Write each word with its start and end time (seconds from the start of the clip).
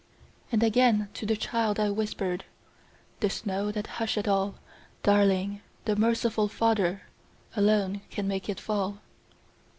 And 0.51 0.63
again 0.63 1.09
to 1.13 1.27
the 1.27 1.35
child 1.37 1.79
I 1.79 1.91
whispered, 1.91 2.43
'The 3.19 3.29
snow 3.29 3.71
that 3.71 3.85
husheth 4.01 4.27
all, 4.27 4.55
Darling, 5.03 5.61
the 5.85 5.95
merciful 5.95 6.47
Father 6.47 7.03
Alone 7.55 8.01
can 8.09 8.27
make 8.27 8.49
it 8.49 8.59
fall!' 8.59 8.97